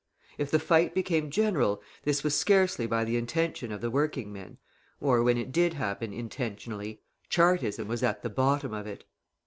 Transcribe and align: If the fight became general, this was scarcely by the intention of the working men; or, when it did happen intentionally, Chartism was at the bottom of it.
If 0.39 0.49
the 0.49 0.57
fight 0.57 0.95
became 0.95 1.29
general, 1.29 1.79
this 2.05 2.23
was 2.23 2.33
scarcely 2.33 2.87
by 2.87 3.03
the 3.03 3.17
intention 3.17 3.71
of 3.71 3.81
the 3.81 3.91
working 3.91 4.33
men; 4.33 4.57
or, 4.99 5.21
when 5.21 5.37
it 5.37 5.51
did 5.51 5.75
happen 5.75 6.11
intentionally, 6.11 7.03
Chartism 7.29 7.87
was 7.87 8.01
at 8.01 8.23
the 8.23 8.29
bottom 8.31 8.73
of 8.73 8.87
it. 8.87 9.03